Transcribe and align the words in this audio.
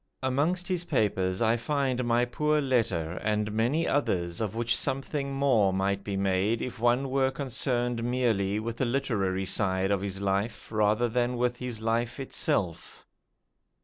Amongst 0.23 0.67
his 0.67 0.83
papers 0.85 1.43
I 1.43 1.57
find 1.57 2.03
my 2.03 2.25
poor 2.25 2.59
letter, 2.59 3.17
and 3.21 3.51
many 3.51 3.87
others 3.87 4.41
of 4.41 4.55
which 4.55 4.75
something 4.75 5.31
more 5.31 5.71
might 5.71 6.03
be 6.03 6.17
made 6.17 6.59
if 6.63 6.79
one 6.79 7.11
were 7.11 7.29
concerned 7.29 8.03
merely 8.03 8.59
with 8.59 8.77
the 8.77 8.85
literary 8.85 9.45
side 9.45 9.91
of 9.91 10.01
his 10.01 10.19
life 10.19 10.71
rather 10.71 11.07
than 11.07 11.37
with 11.37 11.57
his 11.57 11.81
life 11.81 12.19
itself. 12.19 13.05